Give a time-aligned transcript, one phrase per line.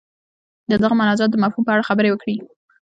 [0.69, 2.35] د دغه مناجات د مفهوم په اړه خبرې وکړي.